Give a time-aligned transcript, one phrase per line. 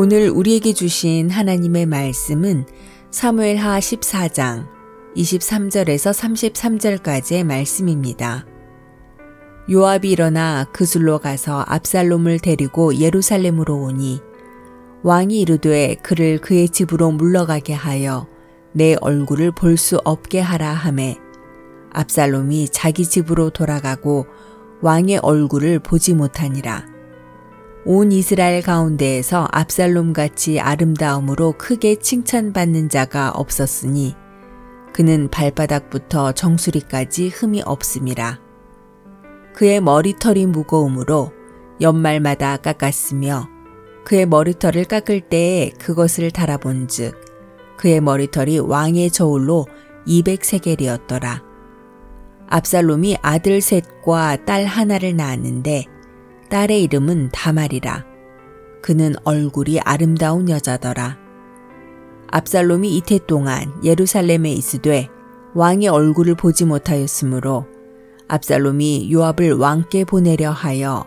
[0.00, 2.66] 오늘 우리에게 주신 하나님의 말씀은
[3.10, 4.68] 사무엘하 14장
[5.16, 8.46] 23절에서 33절까지의 말씀입니다.
[9.68, 14.20] 요압이 일어나 그술로 가서 압살롬을 데리고 예루살렘으로 오니
[15.02, 18.28] 왕이 이르되 그를 그의 집으로 물러가게 하여
[18.72, 21.16] 내 얼굴을 볼 수 없게 하라 하매
[21.90, 24.26] 압살롬이 자기 집으로 돌아가고
[24.80, 26.97] 왕의 얼굴을 보지 못하니라.
[27.90, 34.14] 온 이스라엘 가운데에서 압살롬 같이 아름다움으로 크게 칭찬받는 자가 없었으니
[34.92, 38.40] 그는 발바닥부터 정수리까지 흠이 없음이라.
[39.54, 41.32] 그의 머리털이 무거움으로
[41.80, 43.48] 연말마다 깎았으며
[44.04, 47.14] 그의 머리털을 깎을 때에 그것을 달아본즉
[47.78, 49.66] 그의 머리털이 왕의 저울로
[50.06, 51.42] 200세겔이었더라.
[52.50, 55.97] 압살롬이 아들 셋과 딸 하나를 낳았는데
[56.50, 58.04] 딸의 이름은 다말이라.
[58.82, 61.18] 그는 얼굴이 아름다운 여자더라.
[62.30, 65.08] 압살롬이 이태 동안 예루살렘에 있으되
[65.54, 67.66] 왕의 얼굴을 보지 못하였으므로
[68.28, 71.06] 압살롬이 요압을 왕께 보내려 하여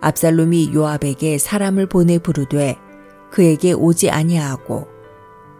[0.00, 2.76] 압살롬이 요압에게 사람을 보내 부르되
[3.32, 4.86] 그에게 오지 아니하고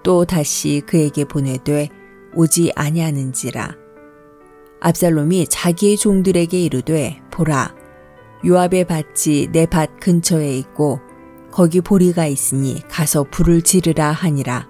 [0.04, 1.88] 또 다시 그에게 보내되
[2.34, 3.76] 오지 아니하는지라
[4.78, 7.74] 압살롬이 자기의 종들에게 이르되 보라
[8.46, 11.00] 요압의 밭이 내 밭 근처에 있고
[11.50, 14.68] 거기 보리가 있으니 가서 불을 지르라 하니라.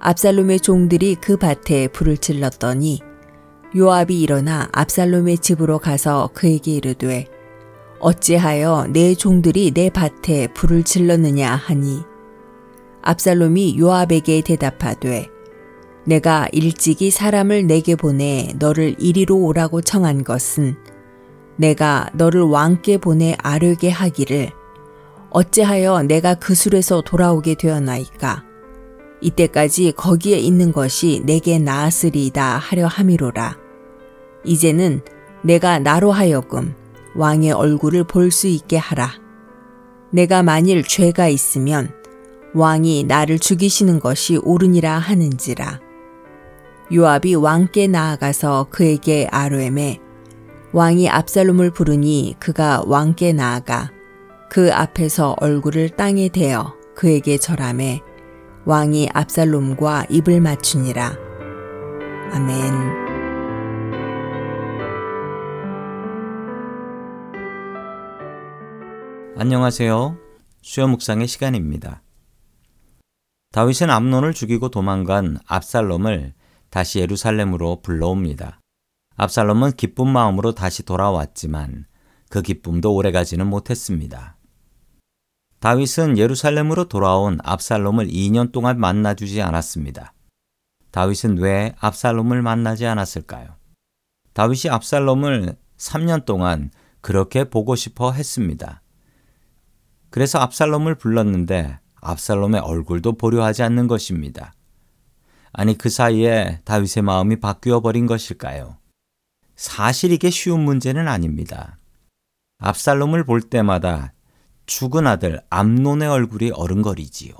[0.00, 3.00] 압살롬의 종들이 그 밭에 불을 질렀더니
[3.76, 7.26] 요압이 일어나 압살롬의 집으로 가서 그에게 이르되
[8.00, 12.02] 어찌하여 내 종들이 내 밭에 불을 질렀느냐 하니?
[13.02, 15.28] 압살롬이 요압에게 대답하되
[16.04, 20.76] 내가 일찍이 사람을 내게 보내 너를 이리로 오라고 청한 것은
[21.58, 24.52] 내가 너를 왕께 보내 아뢰게 하기를
[25.30, 28.44] 어찌하여 내가 그 술에서 돌아오게 되었나이까
[29.20, 33.58] 이때까지 거기에 있는 것이 내게 나았으리이다 하려 함이로라
[34.44, 35.02] 이제는
[35.42, 36.74] 내가 나로 하여금
[37.14, 39.10] 왕의 얼굴을 볼 수 있게 하라.
[40.10, 41.92] 내가 만일 죄가 있으면
[42.54, 45.80] 왕이 나를 죽이시는 것이 옳으니라 하는지라.
[46.92, 50.00] 요압이 왕께 나아가서 그에게 아뢰매
[50.72, 53.90] 왕이 압살롬을 부르니 그가 왕께 나아가
[54.50, 58.02] 그 앞에서 얼굴을 땅에 대어 그에게 절함에
[58.66, 61.16] 왕이 압살롬과 입을 맞추니라.
[62.32, 63.08] 아멘.
[69.38, 70.18] 안녕하세요.
[70.60, 72.02] 수요 묵상의 시간입니다.
[73.52, 76.34] 다윗은 암논을 죽이고 도망간 압살롬을
[76.68, 78.60] 다시 예루살렘으로 불러옵니다.
[79.20, 81.86] 압살롬은 기쁜 마음으로 다시 돌아왔지만
[82.30, 84.36] 그 기쁨도 오래가지는 못했습니다.
[85.58, 90.14] 다윗은 예루살렘으로 돌아온 압살롬을 2년 동안 만나주지 않았습니다.
[90.92, 93.56] 다윗은 왜 압살롬을 만나지 않았을까요?
[94.34, 98.82] 다윗이 압살롬을 3년 동안 그렇게 보고 싶어 했습니다.
[100.10, 104.52] 그래서 압살롬을 불렀는데 압살롬의 얼굴도 보려 하지 않는 것입니다.
[105.52, 108.76] 아니 그 사이에 다윗의 마음이 바뀌어 버린 것일까요?
[109.58, 111.76] 사실 이게 쉬운 문제는 아닙니다.
[112.60, 114.12] 압살롬을 볼 때마다
[114.66, 117.34] 죽은 아들 암논의 얼굴이 어른거리지요.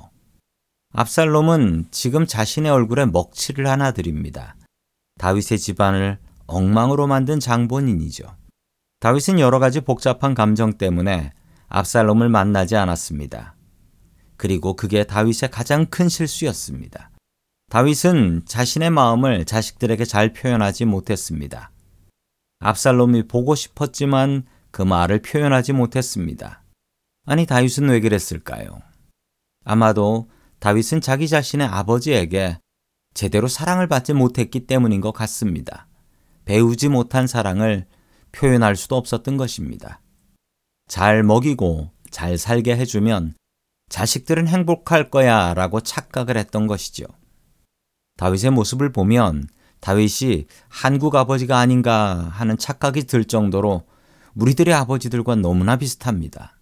[0.95, 4.57] 압살롬은 지금 자신의 얼굴에 먹칠을 한 아들입니다.
[5.21, 6.19] 다윗의 집안을
[6.49, 8.37] 엉망으로 만든 장본인이죠.
[8.99, 11.33] 다윗은 여러 가지 복잡한 감정 때문에
[11.69, 13.55] 압살롬을 만나지 않았습니다.
[14.37, 17.13] 그리고 그게 다윗의 가장 큰 실수였습니다.
[17.71, 21.71] 다윗은 자신의 마음을 자식들에게 잘 표현하지 못했습니다.
[22.61, 26.63] 압살롬이 보고 싶었지만 그 말을 표현하지 못했습니다.
[27.27, 28.81] 아니, 다윗은 왜 그랬을까요?
[29.65, 30.31] 아마도
[30.61, 32.59] 다윗은 자기 자신의 아버지에게
[33.15, 35.87] 제대로 사랑을 받지 못했기 때문인 것 같습니다.
[36.45, 37.87] 배우지 못한 사랑을
[38.33, 40.01] 표현할 수도 없었던 것입니다.
[40.89, 43.35] 잘 먹이고 잘 살게 해주면
[43.89, 47.05] 자식들은 행복할 거야 라고 착각을 했던 것이죠.
[48.17, 49.49] 다윗의 모습을 보면
[49.81, 53.85] 다윗이 한국 아버지가 아닌가 하는 착각이 들 정도로
[54.35, 56.57] 우리들의 아버지들과 너무나 비슷합니다.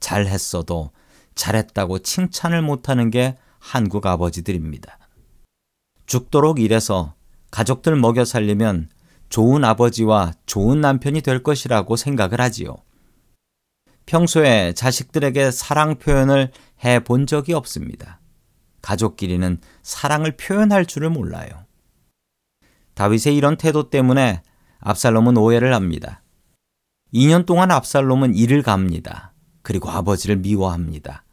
[0.00, 0.90] 잘했어도
[1.34, 4.98] 잘했다고 칭찬을 못하는 게 한국 아버지들입니다.
[6.06, 7.14] 죽도록 일해서
[7.50, 8.90] 가족들 먹여 살리면
[9.28, 12.76] 좋은 아버지와 좋은 남편이 될 것이라고 생각을 하지요.
[14.04, 16.50] 평소에 자식들에게 사랑 표현을
[16.84, 18.20] 해 본 적이 없습니다.
[18.82, 21.48] 가족끼리는 사랑을 표현할 줄을 몰라요.
[22.94, 24.42] 다윗의 이런 태도 때문에
[24.80, 26.22] 압살롬은 오해를 합니다.
[27.14, 29.32] 2년 동안 압살롬은 일을 갑니다.
[29.62, 31.24] 그리고 아버지를 미워합니다.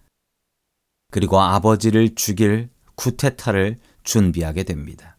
[1.11, 5.17] 그리고 아버지를 죽일 쿠테타를 준비하게 됩니다.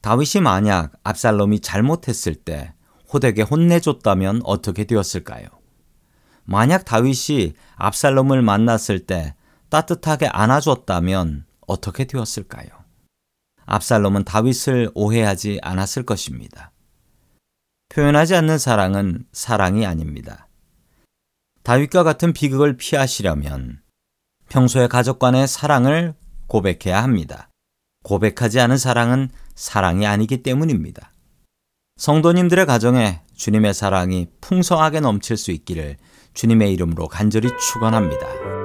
[0.00, 2.74] 다윗이 만약 압살롬이 잘못했을 때
[3.12, 5.46] 호되게 혼내줬다면 어떻게 되었을까요?
[6.44, 9.34] 만약 다윗이 압살롬을 만났을 때
[9.70, 12.68] 따뜻하게 안아줬다면 어떻게 되었을까요?
[13.66, 16.72] 압살롬은 다윗을 오해하지 않았을 것입니다.
[17.88, 20.48] 표현하지 않는 사랑은 사랑이 아닙니다.
[21.62, 23.80] 다윗과 같은 비극을 피하시려면
[24.48, 26.14] 평소에 가족 간의 사랑을
[26.46, 27.48] 고백해야 합니다.
[28.02, 31.12] 고백하지 않은 사랑은 사랑이 아니기 때문입니다.
[31.96, 35.96] 성도님들의 가정에 주님의 사랑이 풍성하게 넘칠 수 있기를
[36.34, 38.63] 주님의 이름으로 간절히 축원합니다.